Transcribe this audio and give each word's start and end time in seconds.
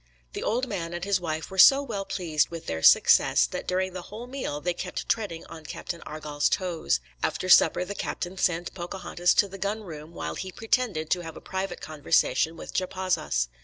The 0.33 0.41
old 0.41 0.67
man 0.67 0.95
and 0.95 1.05
his 1.05 1.19
wife 1.21 1.51
were 1.51 1.59
so 1.59 1.83
well 1.83 2.05
pleased 2.05 2.49
with 2.49 2.65
their 2.65 2.81
success 2.81 3.45
that 3.45 3.67
during 3.67 3.93
the 3.93 4.01
whole 4.01 4.25
meal 4.25 4.59
they 4.59 4.73
kept 4.73 5.07
treading 5.07 5.45
on 5.45 5.63
Captain 5.63 6.01
Argall's 6.07 6.49
toes. 6.49 6.99
After 7.21 7.47
supper 7.47 7.85
the 7.85 7.93
captain 7.93 8.35
sent 8.39 8.73
Pocahontas 8.73 9.35
to 9.35 9.47
the 9.47 9.59
gun 9.59 9.83
room 9.83 10.15
while 10.15 10.33
he 10.33 10.51
pretended 10.51 11.11
to 11.11 11.19
have 11.21 11.37
a 11.37 11.39
private 11.39 11.81
conversation 11.81 12.57
with 12.57 12.73
Japazaws. 12.73 13.47